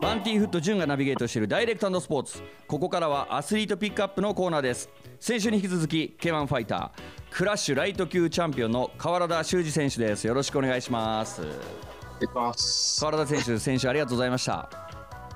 [0.00, 2.42] バンティーフット潤がナビゲートしているダイレクトスポーツ。
[2.66, 4.90] ここからはアスリートピックアップのコーナーです。
[5.20, 10.26] 先週に引き続き K1 ファイタークラッシュライト級チャンピオンの川田修二選手です。
[10.26, 11.40] よろしくお願いします。
[11.40, 13.00] お願いします。
[13.00, 14.68] 川田選手先週ありがとうございました。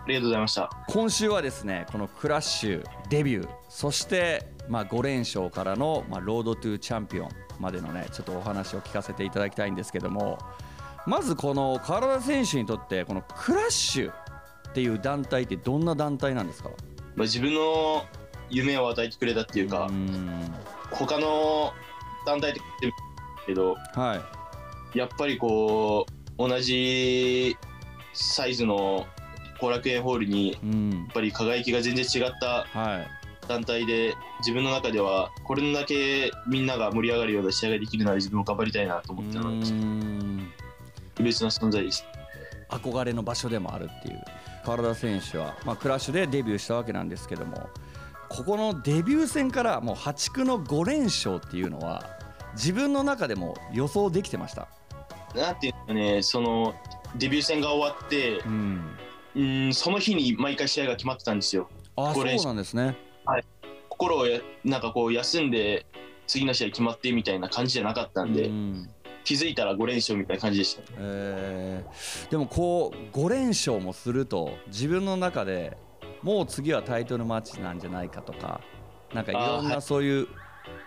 [0.07, 0.71] ありがとうございました。
[0.89, 7.29] 今週はですねこのクラッシュデビューそしてまあ5連勝からのまあロードトゥチャンピオン
[7.59, 10.39] までのねちょっとお話を聞かせていただきたいんですけども
[11.07, 16.71] まずこの川田選手にとってこのクラッシュっていう団体ってどんな団体なんですか？
[17.15, 18.05] まあ、自分の
[18.51, 20.55] 夢を与えてくれたっていうか、ん。
[20.91, 21.73] 他の
[22.27, 22.61] 団体って
[23.47, 24.21] けど、は
[24.95, 24.99] い。
[24.99, 27.57] やっぱりこう、同じ
[28.13, 29.07] サイズの
[29.61, 31.07] 後楽園ホールに、やうん。
[31.09, 33.09] っぱり輝きが全然違ったはい。
[33.49, 39.67] 団体で、自分の中では、これだけみんなが盛り上がるような試合ができるなら自分も頑張りたいなと思ってたので、
[41.23, 42.05] 別な存在です。
[42.69, 44.23] 憧れの場所でもあるっていう
[44.65, 47.71] 川田選手は、まあ、クラッシュでデビューしたわけなんですけども
[48.29, 52.05] ここのデビュー戦からもう破竹の5連勝っていうのは
[52.55, 54.67] 自分の中でも予想できてました？
[55.35, 56.75] なんていうね、その、
[57.17, 58.97] デビュー戦が終わって、うん、
[59.35, 61.69] うん、その日に毎回試合が決まってたんですよ。
[61.95, 62.97] あそう5連勝なんですね。
[63.91, 65.87] 心をやなんかこう休んで
[66.27, 68.91] 次の試合決まってみたいな感じじゃなかったんで、うん
[69.27, 70.83] 気づいたら5連勝みたいな感じでした。
[70.83, 75.77] ねえーでもこう5連勝もすると自分の中で
[76.23, 78.61] もう次はタイトルマッチなんじゃないかとか
[79.13, 80.29] なんかいろんなそういう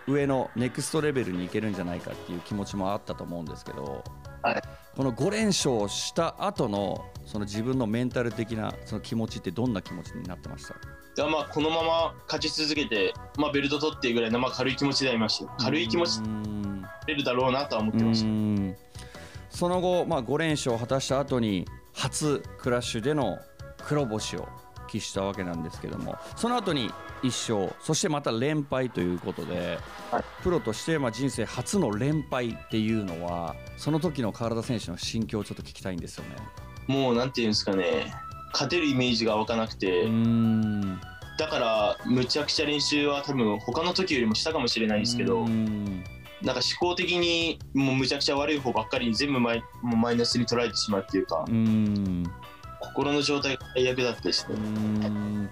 [0.06, 4.04] 上のネクストレベルに行けるんじゃないかっていう気持ちもあったと思うんですけど、
[4.42, 4.62] はい。
[4.96, 10.74] この5連勝した後のその自分のメンタル的なその気持ちってどんな気持ちになってました？
[11.14, 15.50] でまあこのまま勝ち続けて、まあ、ベルト取ってぐらいのまあ軽い気持ちでありました。
[15.58, 16.20] 軽い気持ち
[17.12, 18.26] うでん出るだろうなとは思ってました。
[18.26, 18.76] うん。
[19.50, 23.38] その後、まあ、5連勝を果たした後に初クラッシュでの
[23.84, 24.48] 黒星を
[24.88, 26.90] 喫したわけなんですけどもその後に
[27.22, 29.78] 1勝そしてまた連敗ということで、
[30.10, 30.24] はい。
[30.42, 36.36] プロとしてまあ人生初の連敗っていうのはその時の川田選手の心境をちょっと聞きたいんですよね。
[36.86, 38.12] もうなんていうんですかね。
[38.52, 40.98] 勝てるイメージが湧かなくて、ん。
[41.38, 46.02] だからむちゃくちゃ練習は多分他の時よりもしたかもしれないんですけど、うん
[46.42, 52.24] なんか思考的にもうむちゃくちゃ悪い方ばっかりに全部マイもうマイナスに捉えてしまうっていうか、うん。
[52.80, 55.50] 心の状態が最悪だったですうね、ん。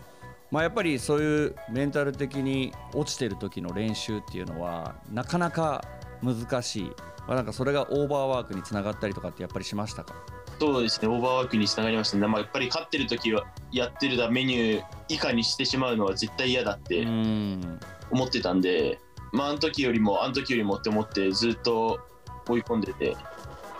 [0.51, 5.85] まあ、やっぱりそういうメンタル的に落ちてる時の練習っていうのはなかなか
[6.23, 6.85] 難しい、
[7.27, 10.15] まあ、なんかそれがオーバーワークにつながったりとかってやっぱりしましたか？
[10.59, 11.09] そうですね。
[11.09, 17.79] オーバーワークにつながりましたね、まあ、やっぱり勝ってる時はやってるだメニュー以下にしてしまうのは絶対嫌だってん。
[18.11, 18.99] 思ってたんで、
[19.33, 22.01] まああの時よりもあの時よりもって思ってずっと
[22.49, 23.17] 追い込んでて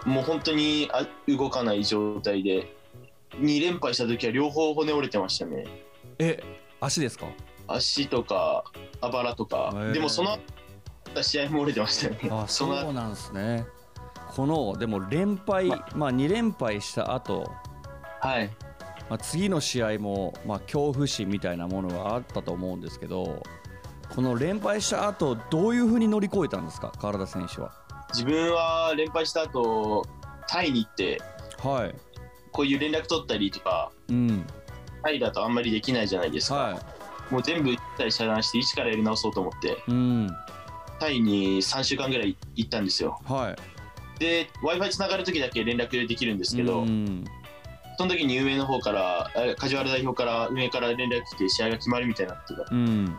[0.05, 2.75] もう本当にあ動かない状態で
[3.37, 5.65] 2連敗した時は両方骨折れてましたね。
[6.19, 6.43] え
[6.81, 7.27] 足ですか？
[7.67, 8.65] 足とか
[9.01, 10.39] あばらとか、へーでもその
[11.21, 12.19] 試合も折れてましたね。
[12.31, 13.67] あ そうなんですね。
[14.35, 17.51] このでも連敗、ままあ、2連敗した後、
[18.21, 18.51] はい。
[19.09, 23.43] まあ次の試合も、まあ、恐怖心みたいなものがあったと思うんですけど
[24.15, 26.93] この連敗した後どういうふうに乗り越えたんですか？
[27.01, 27.73] 川田選手は。
[28.13, 30.07] 自分は連敗した後
[30.49, 31.21] タイに行って
[31.63, 31.95] はい、
[32.53, 34.47] こういう連絡取ったりとかうん。
[35.03, 36.83] タイだとあんまりできないじゃないですか、は
[37.31, 40.31] もう全部一切遮断して一からやり直そうと思っていうん。
[40.99, 43.21] タイに3週間ぐらい行ったんですよ。
[43.25, 44.19] はい。
[44.19, 47.25] で w i f i つながる時だけ連絡できるんですけど、うん。
[47.99, 52.65] その時に運営の方からえ梶原代表から運営から連絡来て試合が決まるみたいになってた。
[52.71, 53.19] うん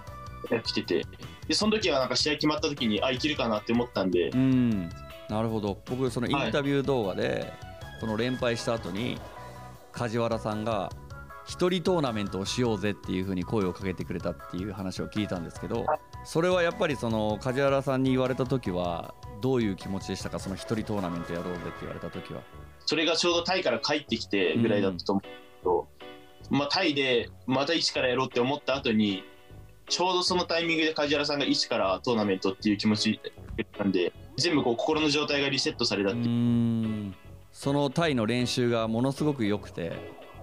[0.63, 1.05] 来てて。
[1.47, 4.89] でその時はなんか試合決まった時にあいけるかなって思ったんで、うん。
[5.29, 5.81] なるほど。
[5.87, 7.53] 僕そのインタビュー動画で、
[7.99, 9.19] この連敗した後に
[9.91, 10.91] 梶原さんが
[11.45, 15.85] 一人トーナメントをしようぜっていうふうに声をかけてくれたっていう話を聞いたんですけど
[16.23, 20.37] それはやっぱりその梶原さんに言われた時はどういう気持ちでしたか？
[20.37, 22.41] その一人トーナメントやろうぜって言われた時は。
[22.85, 25.29] それがちょうどタイから帰ってきてぐらいだったと思うけ
[25.63, 25.87] ど、
[26.51, 29.23] まあ、タイでまた一からやろうって思った後に
[29.89, 33.19] ちょうどそのタイミングで梶原さんが一からトーナメントっていう気持ち
[33.77, 37.15] なんで全部こう心の状態がリセットされたうっていう、ん。
[37.51, 39.91] そのタイの練習がものすごく良くて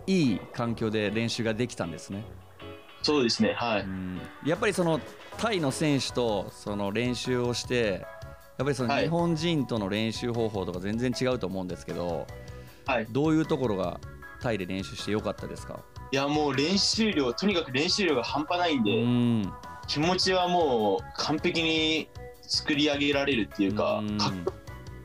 [0.07, 2.25] いい環境で練習ができたんですね。
[3.03, 4.21] そうですねはい、うん。
[4.45, 5.01] やっぱりその
[5.39, 8.05] タイの選手とその練習をして
[8.59, 9.05] やっぱりそのはい。
[9.05, 12.27] 日本人との練習方法とか全然違うと思うんですけど、
[12.87, 13.07] はい。
[13.11, 14.01] どういうところが
[14.41, 15.81] タイで練習してよかったですか？
[16.13, 19.53] いやもう練習量とにかく練習量が半端ないんで、うん。
[19.89, 22.09] 気持ちはもう完璧に
[22.43, 24.19] 作り上げられるっていうか、うん。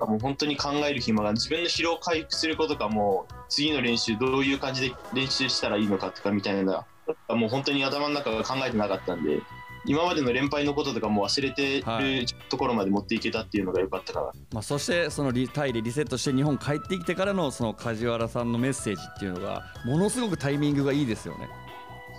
[0.01, 6.86] かもう本当に考える暇が自分の疲労回復することかもう次の練習どういう感じで練習したらいいのかとかみたいな
[7.30, 9.39] もう本当に頭の中が考えてなかったんで
[9.86, 21.50] 今までの連敗のこととかも忘れてるところまで持っていけたっていうのが良かったかな、まあ、そしてそのリタイでリセットして日本帰ってきてからのその梶原さんのメッセージっていうのがものすごくタイミングがいいですよね。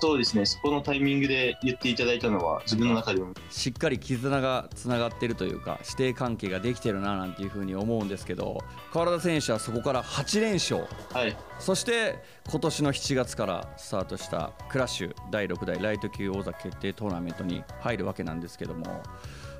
[0.02, 0.44] そうですね。
[0.46, 3.34] そこのタイミングで言っていただいたのは自分の中でも。
[3.50, 8.58] しっかり絆がつながってるというか師弟関係ができてるななんていうふうに思うんですけど
[8.92, 12.16] 川田選手はそこから8連勝、はい、そして
[12.50, 19.04] 今年の7月からスタートしたクラッシュ第6代ライト級王座決定トーナメントに入るわけなんですけども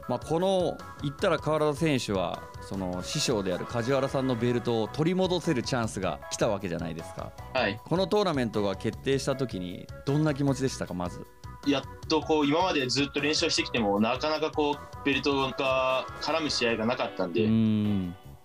[0.09, 11.25] まあ、この言ったら川原選手はその師匠である梶原さんのベルトを取り戻せるチャンスが来たわけじゃないですか、はい、このトーナメントが決定した時にどんな気持ちでしたかまず。
[11.65, 17.49] やっとこう今までずっと練習してきてもなかなかこうベルトが絡む試合がなかったんで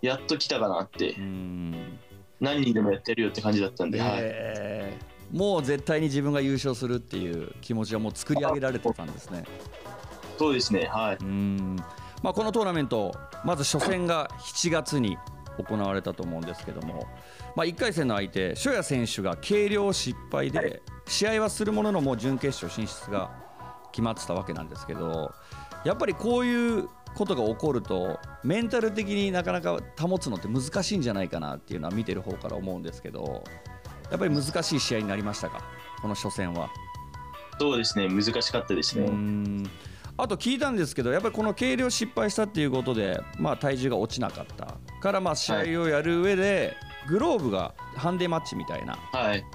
[0.08, 1.16] やっと来たかなって。
[2.40, 9.44] 何人でもやってるよって感じだったんで、えー、はい、もう絶対に自分が優勝するっていう気持ちはもう作り上げられてたんですね。
[10.38, 11.18] そうですねはい。
[11.20, 11.76] うん。
[12.24, 15.18] まあ、このトーナメントまず初戦が7月に
[15.58, 17.08] 行われたと思うんですけども、
[17.56, 23.32] まあ、1回戦の相手翔也選手が計量失敗で試合はするもののもう準決勝進出が
[23.92, 25.32] 決まってたわけなんですけど
[25.84, 33.44] やっぱりこういうことが起こるとメンタル的になかなか保つのって難しいんじゃないかなっていうのは見てる方から思うんですけど
[34.12, 35.64] やっぱり難しい試合になりましたか？
[36.02, 36.70] この初戦は。
[37.60, 39.08] そうですね難しかったですね。
[40.20, 46.76] あと聞いたんですけどやっぱりこの計量失敗したっていうことで、まあ、体重が落ちなかったからまあ試合をやる上で、
[47.08, 48.98] グローブがハンデマッチみたいな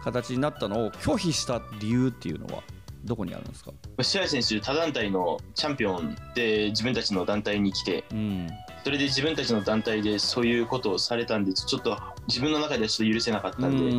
[0.02, 2.62] 形になったのを拒否した理由っていうのは
[3.04, 3.72] どこにあるんですか？
[4.00, 8.48] 試合選手他団体のチャンピオンで自分たちの団体に来て、うん、
[8.84, 11.98] それで自分たちの団体でそういうことをされたんでちょっと
[12.28, 13.94] 自分の中ではちょっと許せなかったんで、うんうんう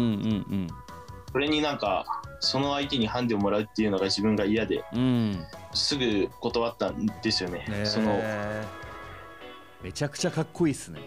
[0.55, 0.67] ん、
[1.33, 7.65] それになんかその相手にハンデをもらうっていうのが自分が嫌で、うん、すぐ断ったんですよね。
[7.85, 8.21] その。
[9.81, 10.99] めちゃくちゃかっこいいっすね。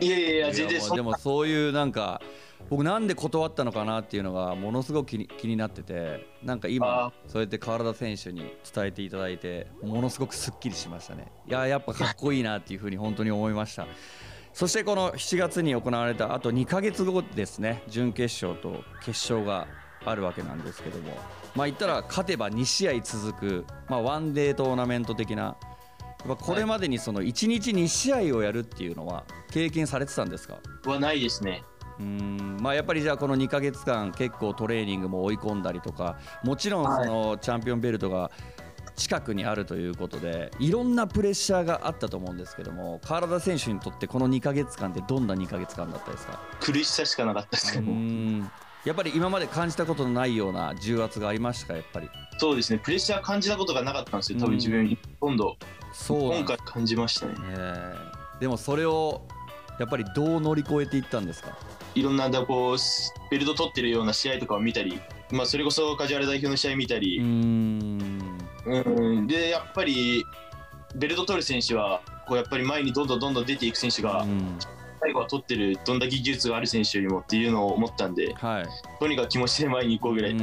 [0.00, 2.20] いやいやいや全然でもそういうなんか
[2.68, 11.30] 僕なんで断ったのかなっていうのがものすごく気に気になっててなんか今そうやって川田選手に伝えていただいてものすごくすっきりしましたね。
[11.46, 13.86] いややっぱかっこいいなっていうふうに本当に思いました。
[14.52, 19.68] そしてこの7月に行われたあと2か月後ですね準決勝と決勝が
[20.04, 21.16] あるわけなんですけども。
[21.54, 25.56] まあ言ったら勝てば2試合続く、まあ、ワンデートーナメント的な。
[26.26, 30.58] これまでにその1日2試合をやるっていうのは経験されてたんですか？
[30.84, 31.62] はないですね。
[32.00, 32.58] うん。
[32.60, 38.30] まあやっぱりじゃあこの2か月間結構トレーニングも追い込んだりとかもちろんそのチャンピオンベルトが
[38.96, 46.40] 近くにあるということでいろんなプレッシャーがあったと思うんですけども川田選手にとってこの2か月間ってどんな2か月間だったですか？
[46.60, 47.92] 苦しさしかなかったですけど
[48.84, 52.08] やっぱり今まで感じたことのないような重圧がありましたかやっぱり。
[52.38, 52.80] そうですね。
[52.82, 55.56] プレッシャー感じたことがなかったんですよ多分自分今度
[55.92, 57.94] そう今回感じましたね、え。
[58.36, 59.22] ー、でもそれを
[59.80, 61.56] やっぱりどう乗り越えていったんですか？
[61.94, 62.76] いろんなこう
[63.30, 65.00] ベルト取ってるような試合とかを見たり、
[65.32, 67.18] まあ、それこそ梶原代表の試合見たり。
[67.18, 68.38] うん。
[69.26, 70.24] でやっぱり
[70.94, 74.24] ベルト取る選手はこうやっぱり前にどんどんどんどん出ていく選手が
[75.00, 78.66] 最後は取ってるどんだけ技術がある選手よりもっていうのを思ったんで、はい、
[78.98, 80.34] とにかく気持ちで前に行こうぐらい。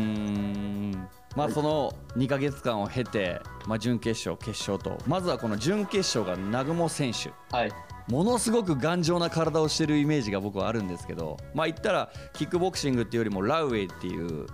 [1.35, 7.71] まあ、その2か月間を経て、まあ、準決勝、決勝とまずはこの準決勝が南雲選手、はい、
[8.07, 14.47] ものすごく頑丈な体をしてるイメージが僕はあるんですけど、まあ、言ったらキックボクシングっていうよりもラウェイっていう、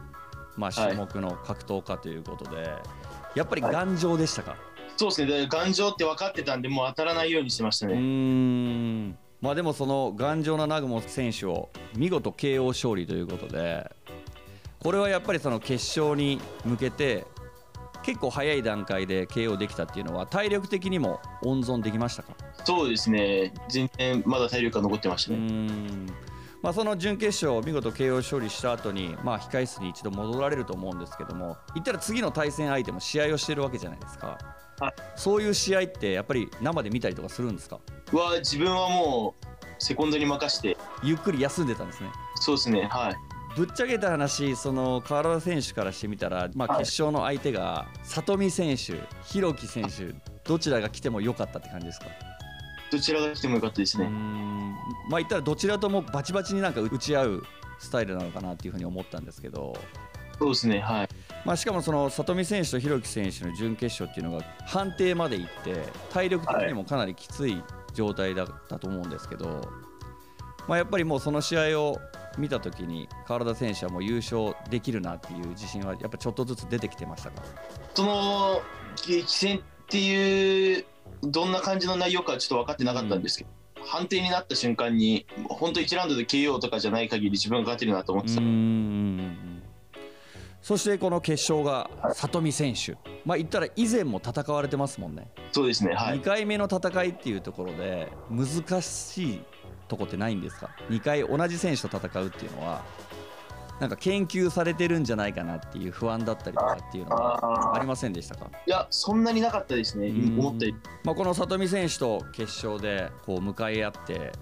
[0.58, 2.67] まあ、種目の格闘家ということで、はい、
[3.36, 4.60] やっぱり頑丈でしたか、はい、
[4.98, 5.48] そうですね。
[5.48, 7.96] 頑丈って分かってたんでもう当たらないようにしてましたね。
[9.41, 13.89] うんまあ、でもその頑丈な南雲選手を見事 KO 勝利ということで
[14.79, 17.25] これはやっぱりその決勝に向けて
[18.03, 22.33] 結構早い段階で KO できたっていうのは体力的にも温存できましたか？
[22.63, 23.53] そうですね。
[23.69, 25.38] 全然まだ体力が残ってましたね
[26.62, 34.38] まあ、その準決勝見事 KO 勝利した後にまあ控室に一度戻られると思うんですけども言ったら次の対戦相手も試合をしてるわけじゃないですか、
[34.80, 37.80] はい、そういう試合ってやっぱり生で見たりとかするんですか？
[38.12, 39.46] は自分はもう
[39.80, 40.77] セコンドに任して。
[41.03, 42.12] ゆっくり休んでたんですね。
[42.36, 43.15] そうですねはい。
[43.58, 50.13] ぶっちゃけた話その川原選手からしてみたら、まあ、決勝の相手が里見選手弘樹選手
[50.46, 52.06] どちらが来ても良かったって感じですか？
[52.91, 54.10] どちらが来てもよかったですね。
[55.10, 57.43] まあ言ったらどちらともバチバチになんか打ち合う
[57.79, 59.75] スタイルなのかなっていうふうに思ったんですけど。
[60.38, 61.10] そうですねはい。
[61.45, 65.75] まあ、しかもその里見選手と弘樹選手の準決勝っていうのが判定までいって
[66.12, 69.62] 体力的にもかなりきつい状態だったと思うんですけど、
[70.67, 72.00] まあ、やっぱりもうその試合を
[72.39, 77.43] 見た時に川田選手はもう優勝できるなっていう自信はやっぱちょっとずつ出てきてましたか？
[77.93, 78.62] その
[78.95, 80.86] 激戦っていう
[81.24, 88.41] どんな感じの内容かちょっと分かってなかったんですけど、うん、判定になった瞬間に本当1ラウンドで KO とかじゃない限り自分が勝てるなと思ってた。
[90.62, 95.27] そしてこの決勝が里見選手、まあ言ったら以前も戦われてますもんね。
[95.51, 99.41] そうですね、はい、2回目の戦いっていうところで難しい
[99.88, 102.84] とこってないんですか？2回同じ選手と戦うっていうのは
[103.82, 108.46] なんか研究されてるんじゃないかなっていう不安だったりとかっていうのはありませんでしたか？
[108.68, 110.10] いやそんなになかったですね。
[110.10, 110.68] 思った
[111.04, 114.34] まあ、この里見選手と決勝でこう向かい合って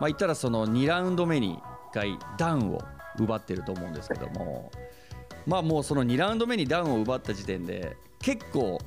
[0.00, 1.60] まあ言ったらその2ラウンド目に
[1.92, 2.82] 1回ダウンを
[3.20, 4.72] 奪ってると思うんですけども
[5.46, 8.80] まあもうその2ラウンド目にダウンを奪った時点で結構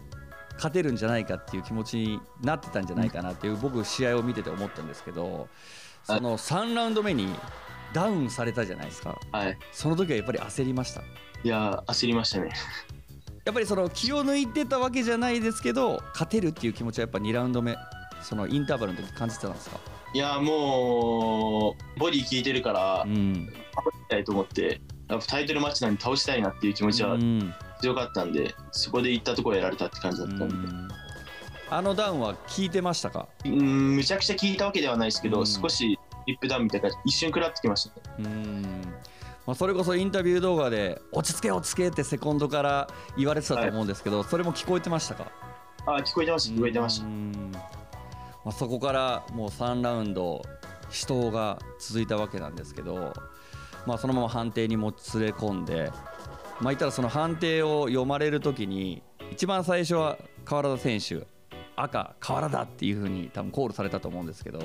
[0.55, 5.47] 勝てるんじゃないかっていう気持ちになってたんじゃないかなっていう僕試合を見てて思ったんですけど
[6.03, 7.33] その3ラウンド目に
[7.93, 11.01] ダウンされたじゃないですか、はい、その時はやっぱり焦りました？
[11.43, 12.51] いや焦りましたね。
[13.43, 17.75] やっぱりその気を抜いてたわけじゃないですけど勝てるっていう気持ちはやっぱ2ラウンド目
[18.21, 19.79] そのインターバルの時感じてたんですか？
[20.13, 24.79] いやもうボディ効いてるから、うん、倒したいと思って
[25.27, 27.17] タイトルマッチなんで倒したいなっていう気持ちは
[27.81, 30.87] 強かったんで、うん、そこで行ったところやられたって感じだったんで、うん、
[31.69, 33.27] あのダウンは効いてましたか？
[33.45, 35.97] うんむちゃくちゃ効いたわけではないですけど、少し
[36.31, 38.01] リップダウンみたいな一瞬食らってきましたね。
[38.19, 38.61] うん。
[39.45, 45.31] まあ、それこそインタビュー動画で落ち着け落ち着けってセコンドから言われてたと思うんですけど、はい、それも聞こえてましたか？
[45.87, 47.11] あ聞こえてました聞こえてました、ま
[48.45, 50.43] あ、そこからもう3ラウンド
[50.91, 53.13] 死闘が続いたわけなんですけど、
[53.87, 55.91] まあ、そのまま判定にもつれ込んで、
[56.59, 61.25] まあ、言ったらその判定を読まれる時に一番最初は川原田選手
[61.83, 64.59] 赤河原だっていうふうに多分コールされたと思うんですけど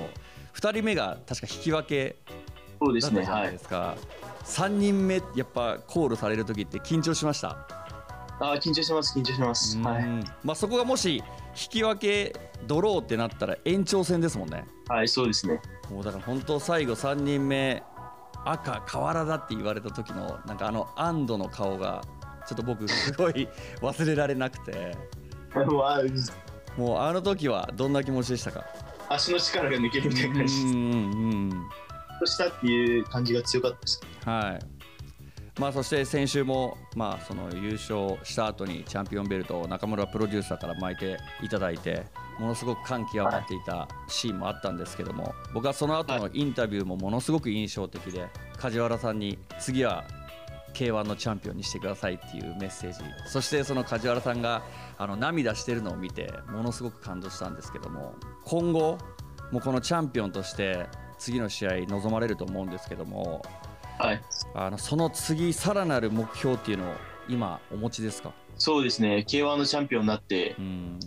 [0.55, 2.17] 2人目が確か引き分け
[2.81, 3.99] だったじゃないですか、ねはい、
[4.45, 7.57] 3人目やっぱコールされる時って緊張しました？
[8.39, 9.79] あ緊張します緊張します。
[9.79, 10.05] はい。
[10.45, 11.23] まあそこがもし引
[11.71, 14.67] き分けドローってなったら延長戦ですもんね。
[14.89, 15.59] はいそうですね。
[15.91, 17.83] もうだから本当最後3人目
[18.45, 22.03] 赤河原だって言われた時のなんかあの安堵の顔が
[22.47, 23.49] ちょっと僕すごい
[23.81, 24.95] 忘れられなくて
[26.77, 28.65] もうあの時はどんな気持ちでしたか？
[29.09, 30.75] 足の力が抜けるみたいな感じです。
[30.75, 30.95] うんう
[31.55, 31.67] ん
[32.19, 34.01] としたっていう感じが強かったです。
[34.25, 35.61] はい。
[35.61, 42.05] まあそして先週もまあその優勝した後にチャンピオンベルトを中村プロデューサーから巻いていただいて
[42.39, 48.27] ものすごく感極まっていたシーンもあったんですけども僕はその後のインタビューもものすごく印象的で
[48.59, 50.05] 梶原さんに次は
[50.77, 52.99] K1 のチャンピオンにしてくださいっていうメッセージ。
[53.27, 54.63] そしてその梶原さんが
[54.99, 58.15] あの涙してるのを見てものすごく感動したんですけども
[58.45, 58.99] 今後
[59.53, 60.87] もうこのチャンピオンとして
[61.19, 63.43] 次の試合臨まれると思うんですけども、
[63.99, 64.23] はい、
[64.55, 66.95] あのその次さらなる目標っていうのを
[67.29, 68.33] 今お持ちですか？
[68.59, 69.25] そうですね。
[69.29, 71.01] K1 のチャンピオンになって、うん。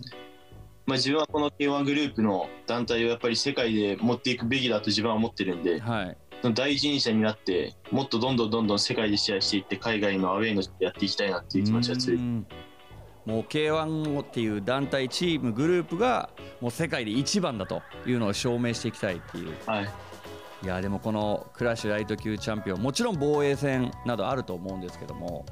[0.85, 12.19] まあ、自分はこの K1 グループの団体をやっぱり世界で持っていくべきだと自分は思ってるんで、はい、第一人者になってもっとどんどんどんどん世界で試合していって海外のアウェイのやっていきたいなっていう気持ちが強い。
[13.25, 16.29] もう K1 っていう団体チームグループが
[16.61, 19.89] もう世界で一番だというのを証明していきたいっていう、はい、
[20.63, 25.45] いやでもこのクラッシュライト級チャンピオンもちろん防衛戦などあると思うんですけども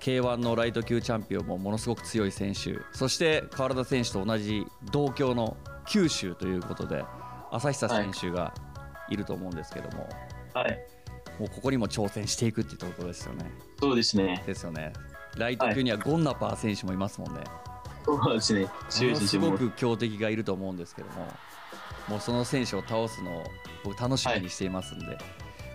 [0.00, 7.04] K1 のライト級チャンピオンもものすごく強い選手そして川田選手と同じ同郷の九州ということで
[7.50, 8.54] 朝久選手が
[9.10, 10.27] いると思うんですけども、はい、
[11.38, 13.50] もうここにも挑戦していくっていうところですよね。
[13.78, 14.42] そうですね。
[14.46, 14.92] ですよね。
[15.36, 17.40] ライト級にはゴンナパー選手もいますもんね。
[18.04, 18.66] そうですね。
[18.88, 21.26] すごく強敵がいると思うんですけども、
[22.08, 23.44] もうその選手を倒すのを
[23.84, 25.18] 僕楽しみにしていますんで、はい、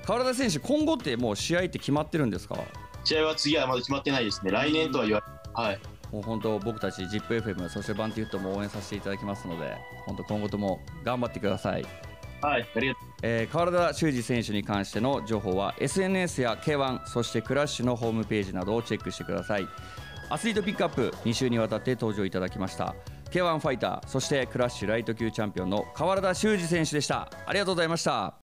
[0.06, 2.58] 川田選手今後ってもう試合って決まってるんですか？
[3.04, 4.52] 試合は次はまだ決まってないですね。
[4.52, 5.24] 来年とは言わ
[5.54, 5.80] はい。
[6.12, 11.86] もう本当僕たち ZIPFM そしてバンティフットも応援させていただきますので、本当今後とも頑張ってください。
[12.42, 13.13] はい、ありがとう。
[13.26, 19.68] えー、川田修二選手に関しての情報は SNS や K1 そしてクラッシュのホームページなどをチェックしてください。
[20.30, 22.96] アスリートピックアップ2週にわたって登場いただきました
[23.30, 27.30] K1 ファイターそしてクラッシュライト級チャンピオンの川田修二選手でした。
[27.46, 28.43] ありがとうございました。